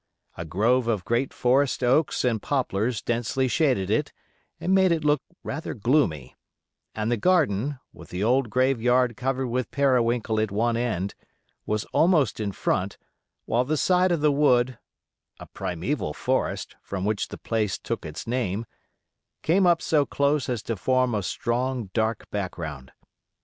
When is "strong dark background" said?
21.21-22.91